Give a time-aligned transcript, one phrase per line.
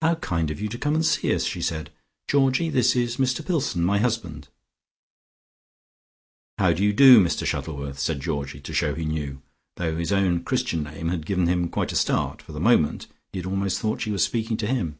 [0.00, 1.90] "How kind of you to come and see us," she said.
[2.28, 3.82] "Georgie, this is Mr Pillson.
[3.82, 4.46] My husband."
[6.56, 9.42] "How do you do, Mr Shuttleworth," said Georgie to shew he knew,
[9.74, 12.42] though his own Christian name had given him quite a start.
[12.42, 14.98] For the moment he had almost thought she was speaking to him.